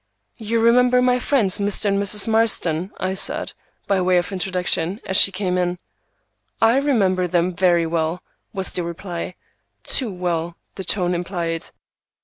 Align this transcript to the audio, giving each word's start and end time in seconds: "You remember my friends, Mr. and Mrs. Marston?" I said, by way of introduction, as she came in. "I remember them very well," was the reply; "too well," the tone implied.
"You 0.39 0.59
remember 0.61 0.99
my 0.99 1.19
friends, 1.19 1.59
Mr. 1.59 1.85
and 1.85 2.01
Mrs. 2.01 2.27
Marston?" 2.27 2.91
I 2.99 3.13
said, 3.13 3.53
by 3.85 4.01
way 4.01 4.17
of 4.17 4.31
introduction, 4.31 4.99
as 5.05 5.15
she 5.15 5.31
came 5.31 5.59
in. 5.59 5.77
"I 6.59 6.77
remember 6.77 7.27
them 7.27 7.53
very 7.53 7.85
well," 7.85 8.23
was 8.51 8.71
the 8.71 8.81
reply; 8.81 9.35
"too 9.83 10.11
well," 10.11 10.55
the 10.73 10.83
tone 10.83 11.13
implied. 11.13 11.65